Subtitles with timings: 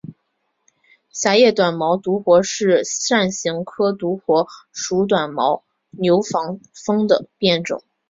[1.11, 7.83] 狭叶短毛独活是伞形科独活属短毛牛防风的变种。